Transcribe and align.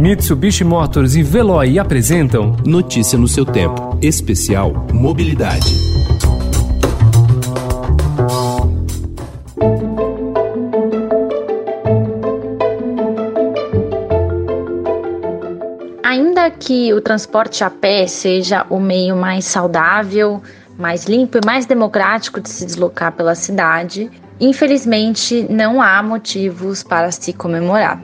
Mitsubishi 0.00 0.64
Motors 0.64 1.14
e 1.14 1.22
Veloy 1.22 1.78
apresentam 1.78 2.56
Notícia 2.64 3.18
no 3.18 3.28
seu 3.28 3.44
tempo. 3.44 3.98
Especial 4.00 4.72
Mobilidade. 4.94 5.76
Ainda 16.02 16.50
que 16.50 16.94
o 16.94 17.02
transporte 17.02 17.62
a 17.62 17.68
pé 17.68 18.06
seja 18.06 18.64
o 18.70 18.80
meio 18.80 19.14
mais 19.14 19.44
saudável, 19.44 20.42
mais 20.78 21.04
limpo 21.04 21.36
e 21.36 21.44
mais 21.44 21.66
democrático 21.66 22.40
de 22.40 22.48
se 22.48 22.64
deslocar 22.64 23.12
pela 23.12 23.34
cidade, 23.34 24.10
infelizmente 24.40 25.46
não 25.50 25.82
há 25.82 26.02
motivos 26.02 26.82
para 26.82 27.12
se 27.12 27.34
comemorar. 27.34 28.00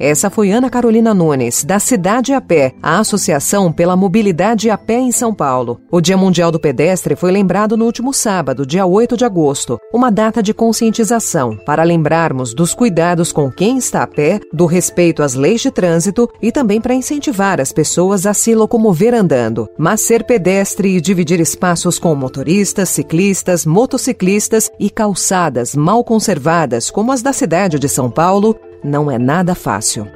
Essa 0.00 0.30
foi 0.30 0.52
Ana 0.52 0.70
Carolina 0.70 1.12
Nunes, 1.12 1.64
da 1.64 1.80
Cidade 1.80 2.32
a 2.32 2.40
Pé, 2.40 2.72
a 2.80 3.00
Associação 3.00 3.72
pela 3.72 3.96
Mobilidade 3.96 4.70
a 4.70 4.78
Pé 4.78 4.98
em 4.98 5.10
São 5.10 5.34
Paulo. 5.34 5.80
O 5.90 6.00
Dia 6.00 6.16
Mundial 6.16 6.52
do 6.52 6.60
Pedestre 6.60 7.16
foi 7.16 7.32
lembrado 7.32 7.76
no 7.76 7.84
último 7.84 8.14
sábado, 8.14 8.64
dia 8.64 8.86
8 8.86 9.16
de 9.16 9.24
agosto, 9.24 9.76
uma 9.92 10.10
data 10.10 10.40
de 10.40 10.54
conscientização 10.54 11.56
para 11.66 11.82
lembrarmos 11.82 12.54
dos 12.54 12.74
cuidados 12.74 13.32
com 13.32 13.50
quem 13.50 13.78
está 13.78 14.04
a 14.04 14.06
pé, 14.06 14.38
do 14.52 14.66
respeito 14.66 15.20
às 15.20 15.34
leis 15.34 15.60
de 15.60 15.70
trânsito 15.70 16.28
e 16.40 16.52
também 16.52 16.80
para 16.80 16.94
incentivar 16.94 17.60
as 17.60 17.72
pessoas 17.72 18.24
a 18.24 18.32
se 18.32 18.54
locomover 18.54 19.14
andando. 19.14 19.68
Mas 19.76 20.02
ser 20.02 20.22
pedestre 20.22 20.96
e 20.96 21.00
dividir 21.00 21.40
espaços 21.40 21.98
com 21.98 22.14
motoristas, 22.14 22.88
ciclistas, 22.90 23.66
motociclistas 23.66 24.70
e 24.78 24.90
calçadas 24.90 25.74
mal 25.74 26.04
conservadas, 26.04 26.88
como 26.88 27.10
as 27.10 27.20
da 27.20 27.32
cidade 27.32 27.78
de 27.78 27.88
São 27.88 28.08
Paulo, 28.08 28.56
não 28.82 29.10
é 29.10 29.18
nada 29.18 29.54
fácil. 29.54 30.08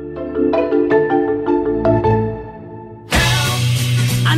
I 4.24 4.36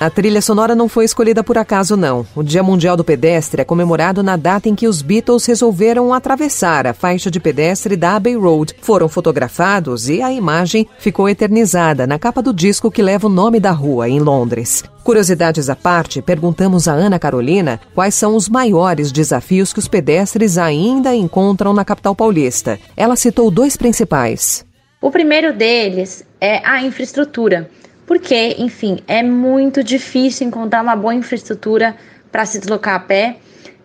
A 0.00 0.08
trilha 0.08 0.40
sonora 0.40 0.76
não 0.76 0.88
foi 0.88 1.04
escolhida 1.04 1.42
por 1.42 1.58
acaso, 1.58 1.96
não. 1.96 2.24
O 2.32 2.40
Dia 2.40 2.62
Mundial 2.62 2.96
do 2.96 3.02
Pedestre 3.02 3.62
é 3.62 3.64
comemorado 3.64 4.22
na 4.22 4.36
data 4.36 4.68
em 4.68 4.74
que 4.76 4.86
os 4.86 5.02
Beatles 5.02 5.44
resolveram 5.44 6.14
atravessar 6.14 6.86
a 6.86 6.94
faixa 6.94 7.28
de 7.28 7.40
pedestre 7.40 7.96
da 7.96 8.14
Abbey 8.14 8.36
Road. 8.36 8.76
Foram 8.80 9.08
fotografados 9.08 10.08
e 10.08 10.22
a 10.22 10.32
imagem 10.32 10.86
ficou 11.00 11.28
eternizada 11.28 12.06
na 12.06 12.16
capa 12.16 12.40
do 12.40 12.54
disco 12.54 12.92
que 12.92 13.02
leva 13.02 13.26
o 13.26 13.30
nome 13.30 13.58
da 13.58 13.72
rua, 13.72 14.08
em 14.08 14.20
Londres. 14.20 14.84
Curiosidades 15.02 15.68
à 15.68 15.74
parte, 15.74 16.22
perguntamos 16.22 16.86
a 16.86 16.92
Ana 16.92 17.18
Carolina 17.18 17.80
quais 17.92 18.14
são 18.14 18.36
os 18.36 18.48
maiores 18.48 19.10
desafios 19.10 19.72
que 19.72 19.80
os 19.80 19.88
pedestres 19.88 20.58
ainda 20.58 21.12
encontram 21.12 21.74
na 21.74 21.84
capital 21.84 22.14
paulista. 22.14 22.78
Ela 22.96 23.16
citou 23.16 23.50
dois 23.50 23.76
principais. 23.76 24.64
O 25.00 25.10
primeiro 25.10 25.52
deles 25.52 26.24
é 26.40 26.64
a 26.64 26.84
infraestrutura 26.84 27.68
porque, 28.08 28.56
enfim, 28.58 29.00
é 29.06 29.22
muito 29.22 29.84
difícil 29.84 30.46
encontrar 30.46 30.82
uma 30.82 30.96
boa 30.96 31.14
infraestrutura 31.14 31.94
para 32.32 32.46
se 32.46 32.58
deslocar 32.58 32.94
a 32.94 33.00
pé, 33.00 33.36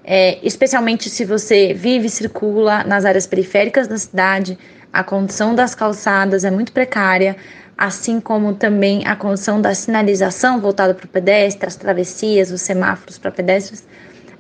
é, 0.02 0.40
especialmente 0.42 1.10
se 1.10 1.26
você 1.26 1.74
vive 1.74 2.08
e 2.08 2.10
circula 2.10 2.86
nas 2.86 3.04
áreas 3.04 3.28
periféricas 3.28 3.86
da 3.86 3.98
cidade. 3.98 4.58
A 4.94 5.04
condição 5.04 5.54
das 5.54 5.76
calçadas 5.76 6.46
é 6.46 6.52
muito 6.52 6.72
precária, 6.72 7.36
assim 7.78 8.22
como 8.22 8.54
também 8.54 9.06
a 9.06 9.14
condição 9.14 9.62
da 9.62 9.76
sinalização 9.76 10.62
voltada 10.62 10.94
para 10.94 11.06
o 11.06 11.10
pedestre, 11.10 11.68
as 11.68 11.76
travessias, 11.76 12.50
os 12.50 12.62
semáforos 12.62 13.18
para 13.18 13.30
pedestres 13.30 13.86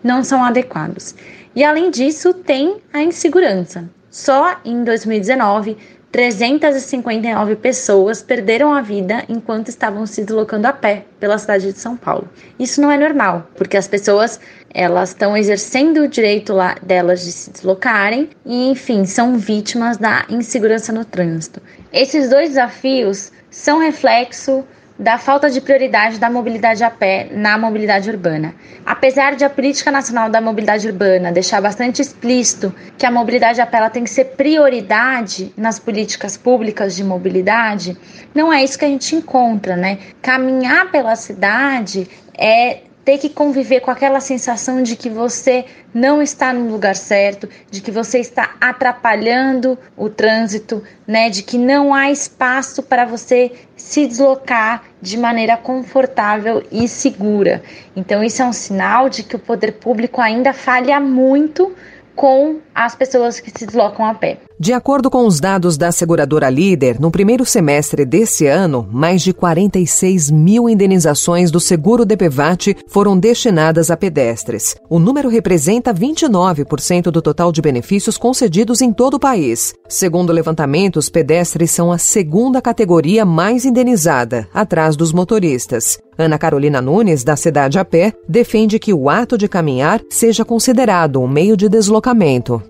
não 0.02 0.24
são 0.24 0.46
adequados. 0.46 1.14
E 1.54 1.62
além 1.62 1.92
disso, 1.92 2.34
tem 2.34 2.78
a 2.94 3.02
insegurança. 3.02 3.90
Só 4.10 4.62
em 4.64 4.84
2019, 4.84 5.76
359 6.14 7.56
pessoas 7.56 8.22
perderam 8.22 8.72
a 8.72 8.82
vida 8.84 9.26
enquanto 9.28 9.70
estavam 9.70 10.06
se 10.06 10.24
deslocando 10.24 10.68
a 10.68 10.72
pé 10.72 11.06
pela 11.20 11.40
cidade 11.40 11.74
de 11.74 11.80
São 11.80 11.98
Paulo. 11.98 12.30
Isso 12.60 12.80
não 12.80 12.92
é 12.92 12.98
normal, 13.00 13.50
porque 13.56 13.76
as 13.76 13.88
pessoas 13.88 14.40
elas 14.72 15.10
estão 15.10 15.36
exercendo 15.36 16.02
o 16.02 16.08
direito 16.08 16.54
lá 16.54 16.76
delas 16.84 17.26
de 17.26 17.32
se 17.32 17.50
deslocarem 17.50 18.30
e, 18.46 18.70
enfim, 18.70 19.06
são 19.06 19.40
vítimas 19.40 19.98
da 19.98 20.24
insegurança 20.30 20.94
no 20.94 21.04
trânsito. 21.04 21.60
Esses 21.92 22.30
dois 22.30 22.50
desafios 22.50 23.32
são 23.50 23.80
reflexo 23.80 24.64
da 25.04 25.18
falta 25.18 25.50
de 25.50 25.60
prioridade 25.60 26.18
da 26.18 26.30
mobilidade 26.30 26.82
a 26.82 26.90
pé 26.90 27.28
na 27.30 27.58
mobilidade 27.58 28.10
urbana. 28.10 28.56
Apesar 28.86 29.36
de 29.36 29.44
a 29.44 29.50
Política 29.50 29.92
Nacional 29.92 30.30
da 30.30 30.40
Mobilidade 30.40 30.88
Urbana 30.88 31.30
deixar 31.30 31.62
bastante 31.62 32.02
explícito 32.02 32.74
que 32.98 33.06
a 33.06 33.12
mobilidade 33.12 33.60
a 33.60 33.66
pé 33.66 33.90
tem 33.90 34.06
que 34.06 34.10
ser 34.10 34.24
prioridade 34.38 35.54
nas 35.58 35.78
políticas 35.78 36.38
públicas 36.38 36.96
de 36.96 37.04
mobilidade, 37.04 37.98
não 38.34 38.52
é 38.52 38.64
isso 38.64 38.80
que 38.80 38.86
a 38.86 38.88
gente 38.88 39.14
encontra, 39.14 39.76
né? 39.76 40.00
Caminhar 40.22 40.90
pela 40.90 41.18
cidade 41.18 42.08
é 42.34 42.84
ter 43.04 43.18
que 43.18 43.30
conviver 43.30 43.82
com 43.82 43.92
aquela 43.92 44.20
sensação 44.20 44.82
de 44.82 44.96
que 44.96 45.10
você 45.10 45.66
não 45.94 46.22
está 46.22 46.54
no 46.54 46.72
lugar 46.72 46.96
certo, 46.96 47.50
de 47.70 47.82
que 47.82 47.92
você 47.92 48.20
está 48.20 48.56
atrapalhando 48.62 49.78
o 49.98 50.10
trânsito, 50.10 50.82
né, 51.06 51.30
de 51.30 51.44
que 51.44 51.58
não 51.58 51.94
há 51.94 52.10
espaço 52.10 52.82
para 52.82 53.06
você 53.06 53.52
se 53.76 54.08
deslocar 54.08 54.84
de 55.02 55.18
maneira 55.18 55.58
confortável 55.58 56.64
e 56.72 56.88
segura. 56.88 57.62
Então 57.96 58.24
isso 58.24 58.42
é 58.42 58.46
um 58.46 58.54
sinal 58.54 59.10
de 59.10 59.24
que 59.24 59.36
o 59.36 59.40
poder 59.40 59.74
público 59.74 60.22
ainda 60.22 60.54
falha 60.54 61.00
muito 61.00 61.76
com 62.16 62.60
as 62.74 62.96
pessoas 62.96 63.40
que 63.40 63.52
se 63.52 63.66
deslocam 63.66 64.06
a 64.06 64.14
pé. 64.14 64.38
De 64.60 64.72
acordo 64.72 65.10
com 65.10 65.26
os 65.26 65.40
dados 65.40 65.78
da 65.78 65.92
seguradora 65.92 66.50
Líder, 66.50 67.00
no 67.00 67.10
primeiro 67.10 67.44
semestre 67.44 68.06
desse 68.06 68.46
ano, 68.46 68.88
mais 68.92 69.22
de 69.22 69.34
46 69.34 70.30
mil 70.30 70.70
indenizações 70.70 71.50
do 71.50 71.60
seguro 71.60 72.06
DPVAT 72.06 72.76
foram 72.88 73.18
destinadas 73.18 73.90
a 73.90 73.98
pedestres. 73.98 74.76
O 74.90 75.00
número 75.00 75.28
representa 75.28 75.94
29% 75.94 77.06
do 77.06 77.22
total 77.22 77.52
de 77.52 77.62
benefícios 77.62 78.18
concedidos 78.18 78.82
em 78.82 78.94
todo 78.94 79.16
o 79.16 79.20
país. 79.20 79.74
Segundo 79.90 80.30
o 80.30 80.34
levantamento, 80.34 80.98
os 80.98 81.10
pedestres 81.10 81.72
são 81.72 81.92
a 81.92 81.98
segunda 81.98 82.62
categoria 82.62 83.26
mais 83.26 83.66
indenizada, 83.66 84.48
atrás 84.54 84.96
dos 84.96 85.12
motoristas. 85.12 85.98
Ana 86.18 86.38
Carolina 86.38 86.80
Nunes, 86.80 87.24
da 87.24 87.36
Cidade 87.36 87.80
a 87.80 87.86
Pé, 87.86 88.14
defende 88.30 88.78
que 88.78 88.94
o 88.94 89.10
ato 89.10 89.36
de 89.36 89.48
caminhar 89.48 90.00
seja 90.10 90.46
considerado 90.46 91.20
um 91.20 91.28
meio 91.28 91.58
de 91.58 91.68
deslocamento. 91.68 92.62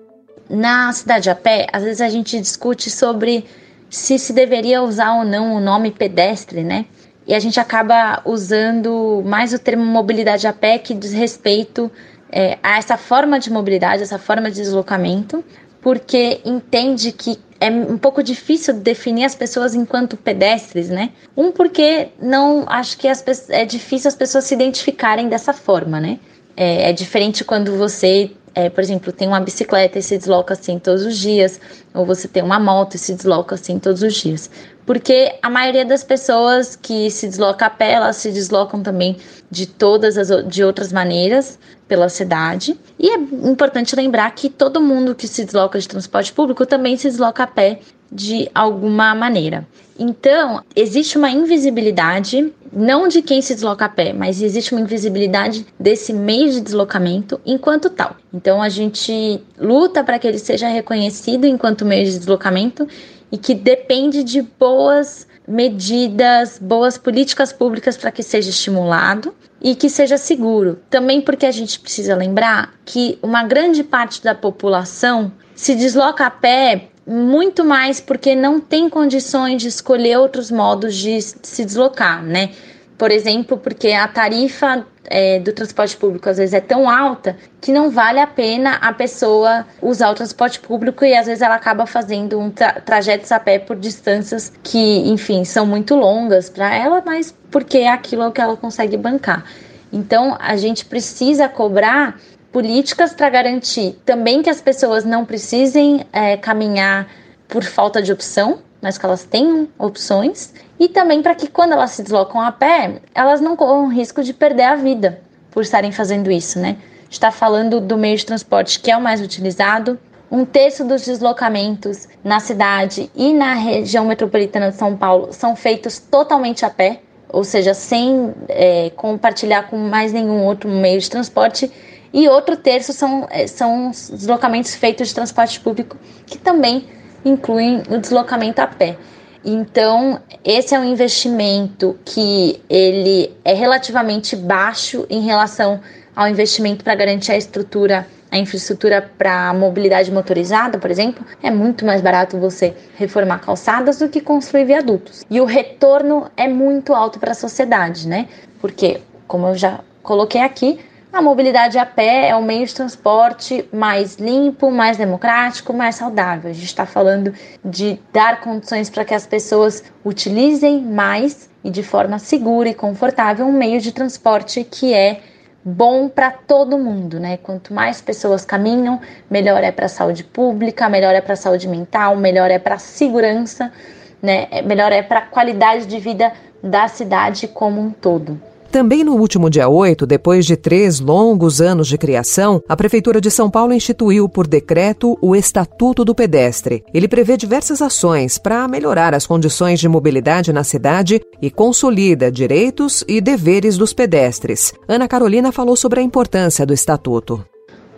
Na 0.48 0.92
Cidade 0.92 1.30
a 1.30 1.34
Pé, 1.34 1.66
às 1.72 1.82
vezes 1.82 2.00
a 2.00 2.08
gente 2.08 2.40
discute 2.40 2.90
sobre 2.90 3.44
se 3.88 4.18
se 4.18 4.32
deveria 4.32 4.82
usar 4.82 5.14
ou 5.14 5.24
não 5.24 5.54
o 5.54 5.60
nome 5.60 5.90
pedestre, 5.90 6.62
né? 6.62 6.86
E 7.26 7.34
a 7.34 7.38
gente 7.38 7.58
acaba 7.58 8.20
usando 8.24 9.22
mais 9.24 9.54
o 9.54 9.58
termo 9.58 9.84
mobilidade 9.84 10.46
a 10.46 10.52
pé 10.52 10.78
que 10.78 10.92
diz 10.92 11.12
respeito 11.12 11.90
é, 12.30 12.58
a 12.62 12.76
essa 12.76 12.96
forma 12.96 13.38
de 13.38 13.50
mobilidade, 13.50 14.02
essa 14.02 14.18
forma 14.18 14.50
de 14.50 14.56
deslocamento, 14.56 15.42
porque 15.80 16.40
entende 16.44 17.12
que 17.12 17.38
é 17.60 17.70
um 17.70 17.96
pouco 17.96 18.22
difícil 18.22 18.74
definir 18.74 19.24
as 19.24 19.34
pessoas 19.34 19.74
enquanto 19.74 20.16
pedestres, 20.16 20.90
né? 20.90 21.10
Um 21.36 21.50
porque 21.50 22.08
não 22.20 22.64
acho 22.66 22.98
que 22.98 23.08
as, 23.08 23.24
é 23.48 23.64
difícil 23.64 24.08
as 24.08 24.14
pessoas 24.14 24.44
se 24.44 24.54
identificarem 24.54 25.28
dessa 25.28 25.52
forma, 25.52 26.00
né? 26.00 26.18
É, 26.56 26.90
é 26.90 26.92
diferente 26.92 27.44
quando 27.44 27.76
você, 27.76 28.30
é, 28.54 28.70
por 28.70 28.80
exemplo, 28.82 29.12
tem 29.12 29.26
uma 29.26 29.40
bicicleta 29.40 29.98
e 29.98 30.02
se 30.02 30.16
desloca 30.16 30.54
assim 30.54 30.78
todos 30.78 31.04
os 31.04 31.18
dias, 31.18 31.60
ou 31.92 32.06
você 32.06 32.28
tem 32.28 32.42
uma 32.42 32.60
moto 32.60 32.94
e 32.94 32.98
se 32.98 33.14
desloca 33.14 33.54
assim 33.54 33.78
todos 33.78 34.02
os 34.02 34.14
dias. 34.14 34.50
Porque 34.86 35.34
a 35.42 35.48
maioria 35.48 35.84
das 35.84 36.04
pessoas 36.04 36.76
que 36.76 37.10
se 37.10 37.26
desloca 37.26 37.66
a 37.66 37.70
pé, 37.70 37.92
elas 37.92 38.16
se 38.16 38.30
deslocam 38.30 38.82
também 38.82 39.16
de 39.50 39.66
todas 39.66 40.18
as 40.18 40.46
de 40.46 40.62
outras 40.62 40.92
maneiras 40.92 41.58
pela 41.88 42.08
cidade. 42.08 42.78
E 42.98 43.08
é 43.08 43.14
importante 43.14 43.96
lembrar 43.96 44.30
que 44.34 44.48
todo 44.48 44.80
mundo 44.80 45.14
que 45.14 45.28
se 45.28 45.44
desloca 45.44 45.78
de 45.78 45.88
transporte 45.88 46.32
público 46.32 46.66
também 46.66 46.96
se 46.96 47.08
desloca 47.08 47.44
a 47.44 47.46
pé 47.46 47.80
de 48.10 48.50
alguma 48.54 49.14
maneira. 49.14 49.66
Então, 49.98 50.62
existe 50.74 51.16
uma 51.16 51.30
invisibilidade, 51.30 52.52
não 52.72 53.06
de 53.06 53.22
quem 53.22 53.40
se 53.40 53.54
desloca 53.54 53.84
a 53.84 53.88
pé, 53.88 54.12
mas 54.12 54.42
existe 54.42 54.72
uma 54.72 54.80
invisibilidade 54.80 55.64
desse 55.78 56.12
meio 56.12 56.50
de 56.50 56.60
deslocamento 56.60 57.40
enquanto 57.46 57.88
tal. 57.88 58.16
Então, 58.32 58.60
a 58.60 58.68
gente 58.68 59.40
luta 59.56 60.02
para 60.02 60.18
que 60.18 60.26
ele 60.26 60.38
seja 60.38 60.66
reconhecido 60.68 61.46
enquanto 61.46 61.84
meio 61.84 62.04
de 62.04 62.18
deslocamento 62.18 62.88
e 63.34 63.36
que 63.36 63.52
depende 63.52 64.22
de 64.22 64.42
boas 64.42 65.26
medidas, 65.46 66.56
boas 66.56 66.96
políticas 66.96 67.52
públicas 67.52 67.96
para 67.96 68.12
que 68.12 68.22
seja 68.22 68.48
estimulado 68.48 69.34
e 69.60 69.74
que 69.74 69.90
seja 69.90 70.16
seguro. 70.16 70.78
Também 70.88 71.20
porque 71.20 71.44
a 71.44 71.50
gente 71.50 71.80
precisa 71.80 72.14
lembrar 72.14 72.72
que 72.84 73.18
uma 73.20 73.42
grande 73.42 73.82
parte 73.82 74.22
da 74.22 74.36
população 74.36 75.32
se 75.52 75.74
desloca 75.74 76.24
a 76.24 76.30
pé 76.30 76.90
muito 77.04 77.64
mais 77.64 78.00
porque 78.00 78.36
não 78.36 78.60
tem 78.60 78.88
condições 78.88 79.60
de 79.60 79.66
escolher 79.66 80.16
outros 80.16 80.48
modos 80.48 80.94
de 80.94 81.20
se 81.20 81.64
deslocar, 81.64 82.22
né? 82.22 82.50
Por 82.96 83.10
exemplo, 83.10 83.58
porque 83.58 83.90
a 83.90 84.06
tarifa 84.06 84.86
é, 85.06 85.38
do 85.38 85.52
transporte 85.52 85.96
público 85.96 86.28
às 86.28 86.38
vezes 86.38 86.54
é 86.54 86.60
tão 86.60 86.88
alta 86.88 87.36
que 87.60 87.72
não 87.72 87.90
vale 87.90 88.20
a 88.20 88.26
pena 88.26 88.76
a 88.76 88.92
pessoa 88.92 89.66
usar 89.82 90.10
o 90.10 90.14
transporte 90.14 90.60
público 90.60 91.04
e 91.04 91.14
às 91.14 91.26
vezes 91.26 91.42
ela 91.42 91.56
acaba 91.56 91.86
fazendo 91.86 92.38
um 92.38 92.50
tra 92.50 92.80
trajetos 92.80 93.30
a 93.32 93.40
pé 93.40 93.58
por 93.58 93.76
distâncias 93.76 94.52
que, 94.62 95.08
enfim, 95.10 95.44
são 95.44 95.66
muito 95.66 95.94
longas 95.94 96.48
para 96.48 96.74
ela, 96.74 97.02
mas 97.04 97.34
porque 97.50 97.78
é 97.78 97.90
aquilo 97.90 98.30
que 98.32 98.40
ela 98.40 98.56
consegue 98.56 98.96
bancar. 98.96 99.44
Então, 99.92 100.36
a 100.40 100.56
gente 100.56 100.84
precisa 100.84 101.48
cobrar 101.48 102.18
políticas 102.52 103.12
para 103.12 103.28
garantir 103.28 103.96
também 104.04 104.42
que 104.42 104.50
as 104.50 104.60
pessoas 104.60 105.04
não 105.04 105.24
precisem 105.24 106.06
é, 106.12 106.36
caminhar 106.36 107.08
por 107.48 107.62
falta 107.62 108.00
de 108.02 108.12
opção, 108.12 108.60
mas 108.84 108.98
que 108.98 109.06
elas 109.06 109.24
tenham 109.24 109.66
opções 109.78 110.52
e 110.78 110.90
também 110.90 111.22
para 111.22 111.34
que 111.34 111.48
quando 111.48 111.72
elas 111.72 111.92
se 111.92 112.02
deslocam 112.02 112.38
a 112.38 112.52
pé, 112.52 113.00
elas 113.14 113.40
não 113.40 113.56
corram 113.56 113.88
risco 113.88 114.22
de 114.22 114.34
perder 114.34 114.64
a 114.64 114.76
vida 114.76 115.22
por 115.50 115.62
estarem 115.62 115.90
fazendo 115.90 116.30
isso, 116.30 116.58
né? 116.58 116.76
Está 117.10 117.30
falando 117.30 117.80
do 117.80 117.96
meio 117.96 118.14
de 118.18 118.26
transporte 118.26 118.78
que 118.78 118.90
é 118.90 118.96
o 118.96 119.00
mais 119.00 119.22
utilizado. 119.22 119.98
Um 120.30 120.44
terço 120.44 120.84
dos 120.84 121.02
deslocamentos 121.02 122.06
na 122.22 122.40
cidade 122.40 123.10
e 123.14 123.32
na 123.32 123.54
região 123.54 124.04
metropolitana 124.04 124.70
de 124.70 124.76
São 124.76 124.94
Paulo 124.94 125.32
são 125.32 125.56
feitos 125.56 125.98
totalmente 125.98 126.66
a 126.66 126.68
pé, 126.68 127.00
ou 127.30 127.42
seja, 127.42 127.72
sem 127.72 128.34
é, 128.50 128.90
compartilhar 128.90 129.70
com 129.70 129.78
mais 129.78 130.12
nenhum 130.12 130.44
outro 130.44 130.68
meio 130.68 131.00
de 131.00 131.08
transporte. 131.08 131.72
E 132.12 132.28
outro 132.28 132.54
terço 132.54 132.92
são, 132.92 133.26
é, 133.30 133.46
são 133.46 133.90
deslocamentos 133.90 134.74
feitos 134.74 135.08
de 135.08 135.14
transporte 135.14 135.58
público, 135.58 135.96
que 136.26 136.36
também 136.36 136.86
incluem 137.24 137.82
o 137.88 137.98
deslocamento 137.98 138.60
a 138.60 138.66
pé. 138.66 138.96
Então, 139.44 140.20
esse 140.42 140.74
é 140.74 140.78
um 140.78 140.84
investimento 140.84 141.98
que 142.04 142.62
ele 142.68 143.30
é 143.44 143.52
relativamente 143.52 144.34
baixo 144.34 145.06
em 145.10 145.20
relação 145.20 145.80
ao 146.16 146.28
investimento 146.28 146.82
para 146.82 146.94
garantir 146.94 147.32
a 147.32 147.36
estrutura, 147.36 148.06
a 148.30 148.38
infraestrutura 148.38 149.10
para 149.18 149.52
mobilidade 149.52 150.10
motorizada, 150.10 150.78
por 150.78 150.90
exemplo, 150.90 151.24
é 151.42 151.50
muito 151.50 151.84
mais 151.84 152.00
barato 152.00 152.38
você 152.38 152.74
reformar 152.96 153.38
calçadas 153.40 153.98
do 153.98 154.08
que 154.08 154.20
construir 154.20 154.64
viadutos. 154.64 155.24
E 155.28 155.40
o 155.40 155.44
retorno 155.44 156.30
é 156.36 156.48
muito 156.48 156.94
alto 156.94 157.18
para 157.18 157.32
a 157.32 157.34
sociedade, 157.34 158.08
né? 158.08 158.28
Porque, 158.60 159.00
como 159.26 159.48
eu 159.48 159.54
já 159.54 159.80
coloquei 160.02 160.40
aqui, 160.40 160.80
a 161.14 161.22
mobilidade 161.22 161.78
a 161.78 161.86
pé 161.86 162.30
é 162.30 162.34
o 162.34 162.42
meio 162.42 162.66
de 162.66 162.74
transporte 162.74 163.68
mais 163.72 164.16
limpo, 164.16 164.68
mais 164.72 164.96
democrático, 164.96 165.72
mais 165.72 165.94
saudável. 165.94 166.50
A 166.50 166.52
gente 166.52 166.66
está 166.66 166.84
falando 166.84 167.32
de 167.64 168.00
dar 168.12 168.40
condições 168.40 168.90
para 168.90 169.04
que 169.04 169.14
as 169.14 169.24
pessoas 169.24 169.84
utilizem 170.04 170.82
mais 170.82 171.48
e 171.62 171.70
de 171.70 171.84
forma 171.84 172.18
segura 172.18 172.68
e 172.68 172.74
confortável 172.74 173.46
um 173.46 173.52
meio 173.52 173.80
de 173.80 173.92
transporte 173.92 174.64
que 174.64 174.92
é 174.92 175.20
bom 175.64 176.08
para 176.08 176.32
todo 176.32 176.76
mundo, 176.76 177.20
né? 177.20 177.36
Quanto 177.36 177.72
mais 177.72 178.00
pessoas 178.00 178.44
caminham, 178.44 179.00
melhor 179.30 179.62
é 179.62 179.70
para 179.70 179.86
a 179.86 179.88
saúde 179.88 180.24
pública, 180.24 180.88
melhor 180.88 181.14
é 181.14 181.20
para 181.20 181.34
a 181.34 181.36
saúde 181.36 181.68
mental, 181.68 182.16
melhor 182.16 182.50
é 182.50 182.58
para 182.58 182.74
a 182.74 182.78
segurança, 182.78 183.72
né? 184.20 184.48
Melhor 184.66 184.90
é 184.90 185.00
para 185.00 185.20
a 185.20 185.26
qualidade 185.26 185.86
de 185.86 186.00
vida 186.00 186.32
da 186.60 186.88
cidade 186.88 187.46
como 187.46 187.80
um 187.80 187.92
todo. 187.92 188.53
Também 188.74 189.04
no 189.04 189.12
último 189.12 189.48
dia 189.48 189.68
8, 189.68 190.04
depois 190.04 190.44
de 190.44 190.56
três 190.56 190.98
longos 190.98 191.60
anos 191.60 191.86
de 191.86 191.96
criação, 191.96 192.60
a 192.68 192.76
Prefeitura 192.76 193.20
de 193.20 193.30
São 193.30 193.48
Paulo 193.48 193.72
instituiu 193.72 194.28
por 194.28 194.48
decreto 194.48 195.16
o 195.22 195.36
Estatuto 195.36 196.04
do 196.04 196.12
Pedestre. 196.12 196.82
Ele 196.92 197.06
prevê 197.06 197.36
diversas 197.36 197.80
ações 197.80 198.36
para 198.36 198.66
melhorar 198.66 199.14
as 199.14 199.28
condições 199.28 199.78
de 199.78 199.88
mobilidade 199.88 200.52
na 200.52 200.64
cidade 200.64 201.20
e 201.40 201.52
consolida 201.52 202.32
direitos 202.32 203.04
e 203.06 203.20
deveres 203.20 203.78
dos 203.78 203.92
pedestres. 203.92 204.72
Ana 204.88 205.06
Carolina 205.06 205.52
falou 205.52 205.76
sobre 205.76 206.00
a 206.00 206.02
importância 206.02 206.66
do 206.66 206.74
Estatuto. 206.74 207.44